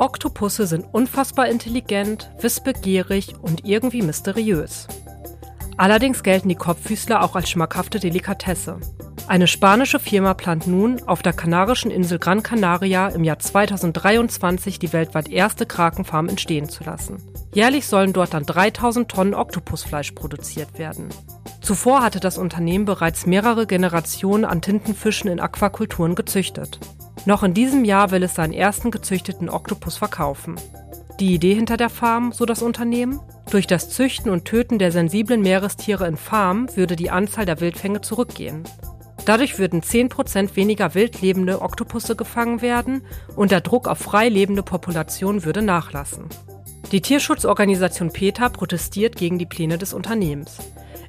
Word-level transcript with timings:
Oktopusse 0.00 0.66
sind 0.66 0.86
unfassbar 0.92 1.48
intelligent, 1.48 2.30
wissbegierig 2.40 3.34
und 3.42 3.66
irgendwie 3.66 4.00
mysteriös. 4.00 4.88
Allerdings 5.76 6.22
gelten 6.22 6.48
die 6.48 6.54
Kopffüßler 6.54 7.22
auch 7.22 7.36
als 7.36 7.50
schmackhafte 7.50 8.00
Delikatesse. 8.00 8.78
Eine 9.28 9.46
spanische 9.46 9.98
Firma 9.98 10.32
plant 10.32 10.66
nun, 10.66 11.02
auf 11.06 11.20
der 11.20 11.34
kanarischen 11.34 11.90
Insel 11.90 12.18
Gran 12.18 12.42
Canaria 12.42 13.08
im 13.08 13.24
Jahr 13.24 13.38
2023 13.38 14.78
die 14.78 14.94
weltweit 14.94 15.28
erste 15.28 15.66
Krakenfarm 15.66 16.30
entstehen 16.30 16.70
zu 16.70 16.82
lassen. 16.82 17.18
Jährlich 17.52 17.86
sollen 17.86 18.14
dort 18.14 18.32
dann 18.32 18.46
3000 18.46 19.06
Tonnen 19.06 19.34
Oktopusfleisch 19.34 20.12
produziert 20.12 20.78
werden. 20.78 21.10
Zuvor 21.60 22.02
hatte 22.02 22.20
das 22.20 22.38
Unternehmen 22.38 22.86
bereits 22.86 23.26
mehrere 23.26 23.66
Generationen 23.66 24.46
an 24.46 24.62
Tintenfischen 24.62 25.30
in 25.30 25.40
Aquakulturen 25.40 26.14
gezüchtet. 26.14 26.80
Noch 27.26 27.42
in 27.42 27.54
diesem 27.54 27.84
Jahr 27.84 28.10
will 28.10 28.22
es 28.22 28.34
seinen 28.34 28.52
ersten 28.52 28.90
gezüchteten 28.90 29.48
Oktopus 29.48 29.96
verkaufen. 29.96 30.56
Die 31.20 31.34
Idee 31.34 31.54
hinter 31.54 31.76
der 31.76 31.90
Farm, 31.90 32.32
so 32.32 32.46
das 32.46 32.62
Unternehmen? 32.62 33.20
Durch 33.50 33.66
das 33.66 33.90
Züchten 33.90 34.30
und 34.30 34.46
Töten 34.46 34.78
der 34.78 34.90
sensiblen 34.90 35.42
Meerestiere 35.42 36.06
in 36.06 36.16
Farmen 36.16 36.74
würde 36.76 36.96
die 36.96 37.10
Anzahl 37.10 37.44
der 37.44 37.60
Wildfänge 37.60 38.00
zurückgehen. 38.00 38.64
Dadurch 39.26 39.58
würden 39.58 39.82
10% 39.82 40.56
weniger 40.56 40.94
wild 40.94 41.20
lebende 41.20 41.60
Oktopusse 41.60 42.16
gefangen 42.16 42.62
werden 42.62 43.02
und 43.36 43.50
der 43.50 43.60
Druck 43.60 43.86
auf 43.86 43.98
frei 43.98 44.28
lebende 44.28 44.62
Populationen 44.62 45.44
würde 45.44 45.60
nachlassen. 45.60 46.24
Die 46.90 47.02
Tierschutzorganisation 47.02 48.12
PETA 48.12 48.48
protestiert 48.48 49.16
gegen 49.16 49.38
die 49.38 49.46
Pläne 49.46 49.78
des 49.78 49.92
Unternehmens. 49.92 50.58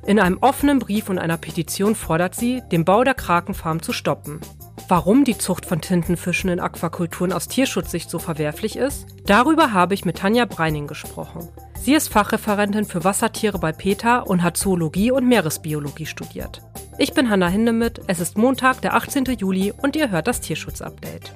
In 0.06 0.20
einem 0.20 0.40
offenen 0.42 0.80
Brief 0.80 1.10
und 1.10 1.20
einer 1.20 1.38
Petition 1.38 1.96
fordert 1.96 2.36
sie, 2.36 2.62
den 2.72 2.86
Bau 2.86 3.04
der 3.04 3.14
Krakenfarm 3.14 3.82
zu 3.82 3.94
stoppen. 3.94 4.42
Warum 4.92 5.24
die 5.24 5.38
Zucht 5.38 5.66
von 5.66 5.80
Tintenfischen 5.80 6.50
in 6.50 6.60
Aquakulturen 6.60 7.32
aus 7.32 7.48
Tierschutzsicht 7.48 8.10
so 8.10 8.20
verwerflich 8.20 8.76
ist, 8.76 9.08
darüber 9.26 9.72
habe 9.72 9.94
ich 9.94 10.04
mit 10.04 10.18
Tanja 10.18 10.44
Breining 10.44 10.86
gesprochen. 10.86 11.48
Sie 11.80 11.94
ist 11.94 12.10
Fachreferentin 12.10 12.84
für 12.84 13.06
Wassertiere 13.06 13.58
bei 13.58 13.72
PETA 13.72 14.20
und 14.20 14.44
hat 14.44 14.58
Zoologie 14.58 15.12
und 15.12 15.30
Meeresbiologie 15.30 16.08
studiert. 16.08 16.62
Ich 16.98 17.14
bin 17.14 17.30
Hanna 17.30 17.48
Hindemith, 17.48 18.02
es 18.08 18.20
ist 18.20 18.38
Montag, 18.38 18.82
der 18.82 18.94
18. 18.94 19.24
Juli 19.40 19.72
und 19.82 19.96
ihr 19.96 20.12
hört 20.12 20.28
das 20.28 20.42
Tierschutzupdate. 20.42 21.32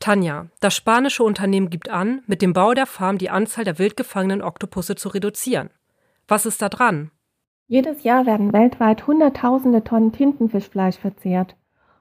Tanja, 0.00 0.48
das 0.58 0.74
spanische 0.74 1.22
Unternehmen 1.22 1.70
gibt 1.70 1.88
an, 1.88 2.22
mit 2.26 2.42
dem 2.42 2.52
Bau 2.52 2.74
der 2.74 2.86
Farm 2.86 3.16
die 3.16 3.30
Anzahl 3.30 3.62
der 3.62 3.78
wild 3.78 3.96
gefangenen 3.96 4.42
Oktopusse 4.42 4.96
zu 4.96 5.08
reduzieren. 5.08 5.70
Was 6.26 6.46
ist 6.46 6.60
da 6.62 6.68
dran? 6.68 7.12
Jedes 7.70 8.02
Jahr 8.02 8.24
werden 8.24 8.54
weltweit 8.54 9.06
Hunderttausende 9.06 9.84
Tonnen 9.84 10.10
Tintenfischfleisch 10.10 10.96
verzehrt 10.96 11.54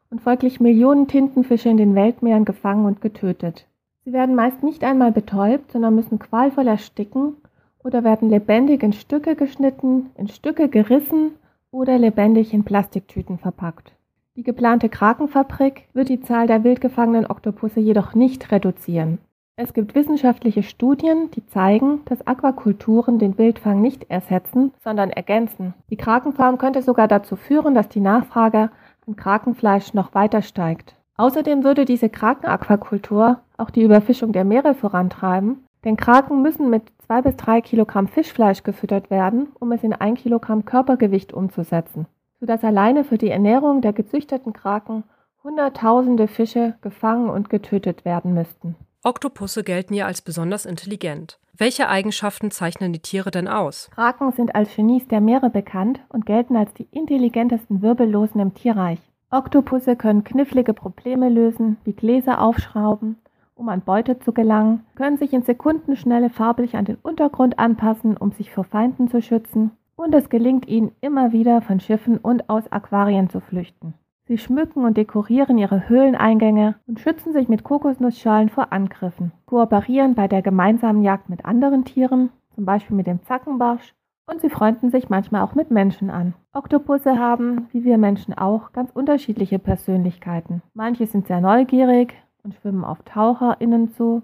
und 0.10 0.22
folglich 0.22 0.62
Millionen 0.62 1.10
Tintenfische 1.10 1.68
in 1.68 1.76
den 1.76 1.94
Weltmeeren 1.94 2.46
gefangen 2.46 2.86
und 2.86 3.02
getötet. 3.02 3.68
Sie 4.06 4.14
werden 4.14 4.34
meist 4.34 4.64
nicht 4.64 4.86
einmal 4.86 5.12
betäubt, 5.12 5.74
sondern 5.74 5.96
müssen 5.96 6.20
qualvoll 6.20 6.68
ersticken 6.68 7.36
oder 7.84 8.06
werden 8.06 8.30
lebendig 8.30 8.82
in 8.82 8.94
Stücke 8.94 9.36
geschnitten, 9.36 10.10
in 10.16 10.30
Stücke 10.30 10.70
gerissen 10.70 11.32
oder 11.70 11.98
lebendig 11.98 12.54
in 12.54 12.64
Plastiktüten 12.64 13.38
verpackt. 13.38 13.92
Die 14.38 14.44
geplante 14.44 14.88
Krakenfabrik 14.88 15.90
wird 15.92 16.08
die 16.08 16.22
Zahl 16.22 16.48
der 16.48 16.64
wild 16.64 16.80
gefangenen 16.80 17.26
Oktopusse 17.26 17.82
jedoch 17.82 18.16
nicht 18.16 18.54
reduzieren. 18.54 19.18
Es 19.60 19.74
gibt 19.74 19.96
wissenschaftliche 19.96 20.62
Studien, 20.62 21.32
die 21.32 21.44
zeigen, 21.48 22.02
dass 22.06 22.28
Aquakulturen 22.28 23.18
den 23.18 23.40
Wildfang 23.40 23.82
nicht 23.82 24.08
ersetzen, 24.08 24.72
sondern 24.84 25.10
ergänzen. 25.10 25.74
Die 25.90 25.98
Krakenfarm 25.98 26.60
könnte 26.60 26.84
sogar 26.84 27.08
dazu 27.08 27.36
führen, 27.36 27.74
dass 27.74 27.90
die 27.90 28.00
Nachfrage 28.00 28.70
an 29.08 29.16
Krakenfleisch 29.16 29.96
noch 29.96 30.14
weiter 30.14 30.44
steigt. 30.44 30.96
Außerdem 31.16 31.64
würde 31.64 31.86
diese 31.86 32.08
Krakenaquakultur 32.08 33.40
auch 33.58 33.72
die 33.72 33.82
Überfischung 33.82 34.32
der 34.32 34.46
Meere 34.46 34.76
vorantreiben, 34.76 35.66
denn 35.84 35.98
Kraken 35.98 36.44
müssen 36.44 36.70
mit 36.70 36.84
zwei 37.08 37.24
bis 37.24 37.36
drei 37.36 37.62
Kilogramm 37.62 38.08
Fischfleisch 38.08 38.62
gefüttert 38.62 39.10
werden, 39.10 39.48
um 39.60 39.72
es 39.72 39.84
in 39.84 39.94
ein 39.94 40.14
Kilogramm 40.14 40.66
Körpergewicht 40.66 41.34
umzusetzen, 41.34 42.06
sodass 42.40 42.64
alleine 42.64 43.04
für 43.04 43.18
die 43.18 43.32
Ernährung 43.32 43.82
der 43.82 43.94
gezüchteten 43.94 44.54
Kraken 44.54 45.04
Hunderttausende 45.44 46.28
Fische 46.28 46.76
gefangen 46.82 47.30
und 47.30 47.50
getötet 47.50 48.06
werden 48.06 48.36
müssten. 48.36 48.76
Oktopusse 49.04 49.64
gelten 49.64 49.94
ja 49.94 50.06
als 50.06 50.22
besonders 50.22 50.66
intelligent. 50.66 51.40
Welche 51.58 51.88
Eigenschaften 51.88 52.52
zeichnen 52.52 52.94
die 52.94 53.02
Tiere 53.02 53.32
denn 53.32 53.48
aus? 53.48 53.90
Kraken 53.94 54.32
sind 54.32 54.54
als 54.54 54.76
Genies 54.76 55.08
der 55.08 55.22
Meere 55.22 55.50
bekannt 55.50 56.00
und 56.10 56.26
gelten 56.26 56.56
als 56.56 56.74
die 56.74 56.88
intelligentesten 56.92 57.82
Wirbellosen 57.82 58.42
im 58.42 58.54
Tierreich. 58.54 59.00
Oktopusse 59.30 59.96
können 59.96 60.24
knifflige 60.24 60.74
Probleme 60.74 61.30
lösen, 61.30 61.78
wie 61.84 61.94
Gläser 61.94 62.42
aufschrauben, 62.42 63.18
um 63.56 63.70
an 63.70 63.82
Beute 63.82 64.20
zu 64.20 64.34
gelangen, 64.34 64.86
können 64.96 65.18
sich 65.18 65.34
in 65.34 65.42
Sekundenschnelle 65.42 66.30
farblich 66.30 66.76
an 66.76 66.86
den 66.86 66.98
Untergrund 67.02 67.58
anpassen, 67.58 68.16
um 68.16 68.32
sich 68.32 68.52
vor 68.52 68.64
Feinden 68.64 69.10
zu 69.10 69.22
schützen, 69.22 69.72
und 69.96 70.14
es 70.14 70.30
gelingt 70.30 70.68
ihnen 70.68 70.92
immer 71.02 71.32
wieder 71.32 71.62
von 71.62 71.80
Schiffen 71.80 72.18
und 72.20 72.50
aus 72.50 72.72
Aquarien 72.72 73.30
zu 73.30 73.40
flüchten. 73.40 73.96
Sie 74.28 74.38
schmücken 74.38 74.84
und 74.84 74.98
dekorieren 74.98 75.58
ihre 75.58 75.88
Höhleneingänge 75.88 76.76
und 76.86 77.00
schützen 77.00 77.32
sich 77.32 77.48
mit 77.48 77.64
Kokosnussschalen 77.64 78.50
vor 78.50 78.74
Angriffen, 78.74 79.32
kooperieren 79.46 80.16
bei 80.16 80.28
der 80.28 80.42
gemeinsamen 80.42 81.02
Jagd 81.02 81.30
mit 81.30 81.46
anderen 81.46 81.86
Tieren, 81.86 82.30
zum 82.54 82.66
Beispiel 82.66 82.98
mit 82.98 83.08
dem 83.08 83.24
Zackenbarsch, 83.24 83.96
und 84.30 84.42
sie 84.42 84.50
freunden 84.50 84.90
sich 84.90 85.10
manchmal 85.10 85.44
auch 85.44 85.56
mit 85.56 85.72
Menschen 85.72 86.10
an. 86.10 86.34
Oktopusse 86.52 87.18
haben, 87.18 87.70
wie 87.72 87.86
wir 87.86 87.98
Menschen 87.98 88.38
auch, 88.38 88.74
ganz 88.74 88.92
unterschiedliche 88.92 89.60
Persönlichkeiten. 89.60 90.62
Manche 90.74 91.08
sind 91.08 91.28
sehr 91.28 91.40
neugierig 91.40 92.14
und 92.44 92.54
schwimmen 92.56 92.84
auf 92.84 93.02
TaucherInnen 93.04 93.94
zu, 93.94 94.24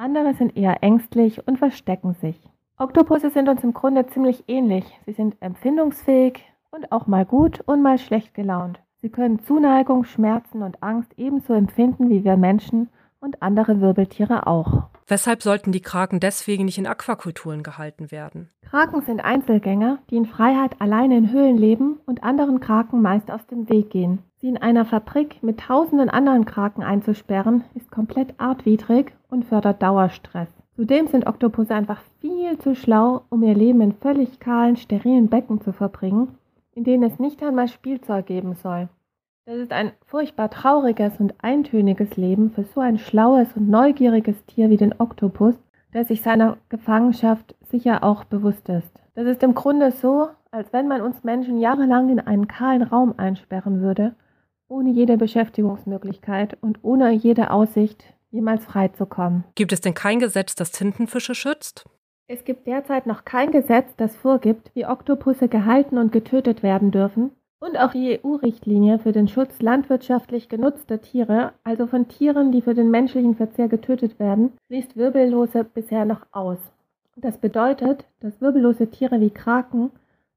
andere 0.00 0.32
sind 0.32 0.56
eher 0.56 0.82
ängstlich 0.82 1.46
und 1.46 1.58
verstecken 1.58 2.14
sich. 2.14 2.40
Oktopusse 2.78 3.28
sind 3.28 3.50
uns 3.50 3.62
im 3.62 3.74
Grunde 3.74 4.06
ziemlich 4.06 4.44
ähnlich. 4.48 4.98
Sie 5.04 5.12
sind 5.12 5.36
empfindungsfähig 5.40 6.42
und 6.70 6.90
auch 6.90 7.06
mal 7.06 7.26
gut 7.26 7.60
und 7.66 7.82
mal 7.82 7.98
schlecht 7.98 8.32
gelaunt. 8.32 8.80
Sie 9.02 9.08
können 9.08 9.38
Zuneigung, 9.44 10.04
Schmerzen 10.04 10.62
und 10.62 10.82
Angst 10.82 11.12
ebenso 11.16 11.54
empfinden 11.54 12.10
wie 12.10 12.22
wir 12.22 12.36
Menschen 12.36 12.90
und 13.18 13.42
andere 13.42 13.80
Wirbeltiere 13.80 14.46
auch. 14.46 14.84
Weshalb 15.06 15.42
sollten 15.42 15.72
die 15.72 15.80
Kraken 15.80 16.20
deswegen 16.20 16.66
nicht 16.66 16.76
in 16.76 16.86
Aquakulturen 16.86 17.62
gehalten 17.62 18.10
werden? 18.10 18.50
Kraken 18.62 19.00
sind 19.02 19.24
Einzelgänger, 19.24 19.98
die 20.10 20.16
in 20.16 20.26
Freiheit 20.26 20.80
alleine 20.80 21.16
in 21.16 21.32
Höhlen 21.32 21.56
leben 21.56 21.98
und 22.06 22.22
anderen 22.22 22.60
Kraken 22.60 23.00
meist 23.00 23.30
aus 23.30 23.44
dem 23.46 23.68
Weg 23.70 23.90
gehen. 23.90 24.20
Sie 24.36 24.48
in 24.48 24.58
einer 24.58 24.84
Fabrik 24.84 25.42
mit 25.42 25.60
tausenden 25.60 26.10
anderen 26.10 26.44
Kraken 26.44 26.82
einzusperren, 26.82 27.64
ist 27.74 27.90
komplett 27.90 28.34
artwidrig 28.38 29.12
und 29.28 29.46
fördert 29.46 29.82
Dauerstress. 29.82 30.48
Zudem 30.76 31.08
sind 31.08 31.26
Oktopusse 31.26 31.74
einfach 31.74 32.00
viel 32.20 32.58
zu 32.58 32.74
schlau, 32.74 33.22
um 33.30 33.42
ihr 33.42 33.54
Leben 33.54 33.80
in 33.80 33.92
völlig 33.92 34.40
kahlen, 34.40 34.76
sterilen 34.76 35.28
Becken 35.28 35.60
zu 35.60 35.72
verbringen 35.72 36.28
in 36.80 36.84
denen 36.84 37.02
es 37.02 37.18
nicht 37.18 37.42
einmal 37.42 37.68
Spielzeug 37.68 38.24
geben 38.24 38.54
soll. 38.54 38.88
Das 39.44 39.58
ist 39.58 39.70
ein 39.70 39.92
furchtbar 40.06 40.48
trauriges 40.48 41.20
und 41.20 41.34
eintöniges 41.42 42.16
Leben 42.16 42.52
für 42.52 42.64
so 42.64 42.80
ein 42.80 42.96
schlaues 42.96 43.48
und 43.54 43.68
neugieriges 43.68 44.46
Tier 44.46 44.70
wie 44.70 44.78
den 44.78 44.98
Oktopus, 44.98 45.56
der 45.92 46.06
sich 46.06 46.22
seiner 46.22 46.56
Gefangenschaft 46.70 47.54
sicher 47.70 48.02
auch 48.02 48.24
bewusst 48.24 48.70
ist. 48.70 48.90
Das 49.14 49.26
ist 49.26 49.42
im 49.42 49.52
Grunde 49.52 49.90
so, 49.90 50.30
als 50.52 50.72
wenn 50.72 50.88
man 50.88 51.02
uns 51.02 51.22
Menschen 51.22 51.58
jahrelang 51.58 52.08
in 52.08 52.18
einen 52.18 52.48
kahlen 52.48 52.82
Raum 52.82 53.12
einsperren 53.18 53.82
würde, 53.82 54.14
ohne 54.66 54.88
jede 54.88 55.18
Beschäftigungsmöglichkeit 55.18 56.56
und 56.62 56.78
ohne 56.80 57.10
jede 57.12 57.50
Aussicht, 57.50 58.04
jemals 58.30 58.64
freizukommen. 58.64 59.44
Gibt 59.54 59.74
es 59.74 59.82
denn 59.82 59.92
kein 59.92 60.18
Gesetz, 60.18 60.54
das 60.54 60.72
Tintenfische 60.72 61.34
schützt? 61.34 61.84
Es 62.32 62.44
gibt 62.44 62.68
derzeit 62.68 63.08
noch 63.08 63.24
kein 63.24 63.50
Gesetz, 63.50 63.96
das 63.96 64.14
vorgibt, 64.14 64.70
wie 64.74 64.86
Oktopusse 64.86 65.48
gehalten 65.48 65.98
und 65.98 66.12
getötet 66.12 66.62
werden 66.62 66.92
dürfen. 66.92 67.32
Und 67.58 67.76
auch 67.76 67.90
die 67.90 68.20
EU-Richtlinie 68.22 69.00
für 69.00 69.10
den 69.10 69.26
Schutz 69.26 69.60
landwirtschaftlich 69.60 70.48
genutzter 70.48 71.00
Tiere, 71.00 71.54
also 71.64 71.88
von 71.88 72.06
Tieren, 72.06 72.52
die 72.52 72.62
für 72.62 72.74
den 72.74 72.88
menschlichen 72.88 73.34
Verzehr 73.34 73.66
getötet 73.66 74.20
werden, 74.20 74.52
schließt 74.68 74.96
Wirbellose 74.96 75.64
bisher 75.64 76.04
noch 76.04 76.24
aus. 76.30 76.58
Das 77.16 77.36
bedeutet, 77.36 78.04
dass 78.20 78.40
wirbellose 78.40 78.88
Tiere 78.88 79.20
wie 79.20 79.30
Kraken 79.30 79.90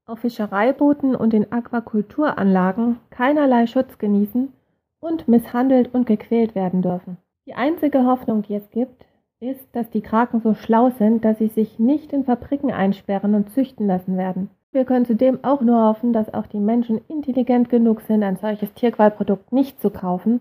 auf 0.04 0.18
Fischereibooten 0.18 1.14
und 1.14 1.32
in 1.32 1.52
Aquakulturanlagen 1.52 2.98
keinerlei 3.10 3.68
Schutz 3.68 3.98
genießen 3.98 4.52
und 4.98 5.28
misshandelt 5.28 5.94
und 5.94 6.06
gequält 6.06 6.56
werden 6.56 6.82
dürfen. 6.82 7.18
Die 7.46 7.54
einzige 7.54 8.04
Hoffnung, 8.04 8.42
die 8.42 8.56
es 8.56 8.68
gibt, 8.70 9.06
ist, 9.44 9.68
dass 9.72 9.90
die 9.90 10.00
Kraken 10.00 10.40
so 10.40 10.54
schlau 10.54 10.90
sind, 10.90 11.24
dass 11.24 11.38
sie 11.38 11.48
sich 11.48 11.78
nicht 11.78 12.12
in 12.12 12.24
Fabriken 12.24 12.72
einsperren 12.72 13.34
und 13.34 13.50
züchten 13.50 13.86
lassen 13.86 14.16
werden. 14.16 14.50
Wir 14.72 14.84
können 14.84 15.04
zudem 15.04 15.38
auch 15.44 15.60
nur 15.60 15.84
hoffen, 15.86 16.12
dass 16.12 16.32
auch 16.34 16.46
die 16.46 16.58
Menschen 16.58 17.00
intelligent 17.08 17.68
genug 17.68 18.00
sind, 18.00 18.22
ein 18.22 18.36
solches 18.36 18.72
Tierqualprodukt 18.74 19.52
nicht 19.52 19.80
zu 19.80 19.90
kaufen, 19.90 20.40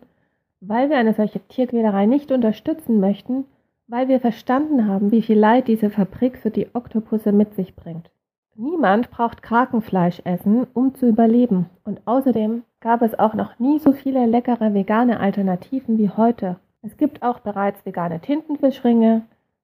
weil 0.60 0.90
wir 0.90 0.98
eine 0.98 1.14
solche 1.14 1.40
Tierquälerei 1.40 2.06
nicht 2.06 2.32
unterstützen 2.32 3.00
möchten, 3.00 3.46
weil 3.88 4.08
wir 4.08 4.20
verstanden 4.20 4.88
haben, 4.88 5.12
wie 5.12 5.22
viel 5.22 5.38
Leid 5.38 5.68
diese 5.68 5.90
Fabrik 5.90 6.38
für 6.38 6.50
die 6.50 6.68
Oktopusse 6.74 7.32
mit 7.32 7.54
sich 7.54 7.76
bringt. 7.76 8.10
Niemand 8.56 9.12
braucht 9.12 9.44
Krakenfleisch 9.44 10.22
essen, 10.24 10.68
um 10.74 10.96
zu 10.96 11.08
überleben. 11.08 11.70
Und 11.84 12.02
außerdem 12.06 12.64
gab 12.80 13.02
es 13.02 13.18
auch 13.18 13.34
noch 13.34 13.60
nie 13.60 13.80
so 13.80 13.92
viele 13.92 14.26
leckere 14.26 14.74
vegane 14.74 15.20
Alternativen 15.20 15.98
wie 15.98 16.10
heute. 16.10 16.58
Es 16.86 16.98
gibt 16.98 17.24
auch 17.24 17.40
bereits 17.40 17.86
vegane 17.86 18.20
Tintenfischringe, 18.20 19.22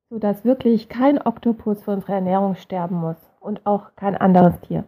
sodass 0.10 0.46
wirklich 0.46 0.88
kein 0.88 1.22
Oktopus 1.22 1.84
für 1.84 1.92
unsere 1.92 2.14
Ernährung 2.14 2.56
sterben 2.56 2.96
muss 2.96 3.18
und 3.42 3.66
auch 3.66 3.94
kein 3.98 4.16
anderes 4.16 4.58
Tier. 4.62 4.86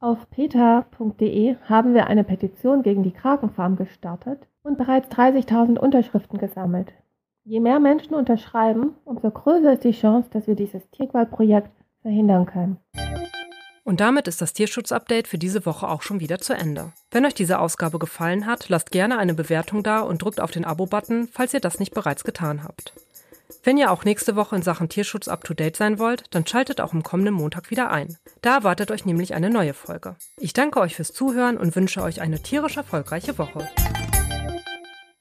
Auf 0.00 0.28
peta.de 0.30 1.56
haben 1.68 1.94
wir 1.94 2.08
eine 2.08 2.24
Petition 2.24 2.82
gegen 2.82 3.04
die 3.04 3.12
Krakenfarm 3.12 3.76
gestartet 3.76 4.48
und 4.64 4.78
bereits 4.78 5.08
30.000 5.16 5.78
Unterschriften 5.78 6.40
gesammelt. 6.40 6.92
Je 7.44 7.60
mehr 7.60 7.78
Menschen 7.78 8.14
unterschreiben, 8.14 8.96
umso 9.04 9.30
größer 9.30 9.74
ist 9.74 9.84
die 9.84 9.92
Chance, 9.92 10.30
dass 10.32 10.48
wir 10.48 10.56
dieses 10.56 10.90
Tierqualprojekt 10.90 11.70
verhindern 12.02 12.46
können. 12.46 12.78
Und 13.84 14.00
damit 14.00 14.28
ist 14.28 14.40
das 14.40 14.54
Tierschutzupdate 14.54 15.28
für 15.28 15.36
diese 15.36 15.66
Woche 15.66 15.86
auch 15.86 16.00
schon 16.00 16.18
wieder 16.18 16.38
zu 16.40 16.54
Ende. 16.54 16.92
Wenn 17.10 17.26
euch 17.26 17.34
diese 17.34 17.58
Ausgabe 17.58 17.98
gefallen 17.98 18.46
hat, 18.46 18.70
lasst 18.70 18.90
gerne 18.90 19.18
eine 19.18 19.34
Bewertung 19.34 19.82
da 19.82 20.00
und 20.00 20.22
drückt 20.22 20.40
auf 20.40 20.50
den 20.50 20.64
Abo-Button, 20.64 21.28
falls 21.30 21.52
ihr 21.52 21.60
das 21.60 21.78
nicht 21.78 21.92
bereits 21.92 22.24
getan 22.24 22.64
habt. 22.64 22.94
Wenn 23.62 23.76
ihr 23.76 23.90
auch 23.90 24.04
nächste 24.04 24.36
Woche 24.36 24.56
in 24.56 24.62
Sachen 24.62 24.88
Tierschutz 24.88 25.28
up-to-date 25.28 25.76
sein 25.76 25.98
wollt, 25.98 26.24
dann 26.30 26.46
schaltet 26.46 26.80
auch 26.80 26.92
am 26.92 27.02
kommenden 27.02 27.34
Montag 27.34 27.70
wieder 27.70 27.90
ein. 27.90 28.16
Da 28.40 28.56
erwartet 28.56 28.90
euch 28.90 29.04
nämlich 29.04 29.34
eine 29.34 29.50
neue 29.50 29.74
Folge. 29.74 30.16
Ich 30.38 30.54
danke 30.54 30.80
euch 30.80 30.96
fürs 30.96 31.12
Zuhören 31.12 31.58
und 31.58 31.76
wünsche 31.76 32.02
euch 32.02 32.20
eine 32.22 32.42
tierisch 32.42 32.76
erfolgreiche 32.76 33.36
Woche. 33.38 33.68